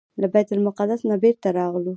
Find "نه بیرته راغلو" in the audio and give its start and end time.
1.09-1.89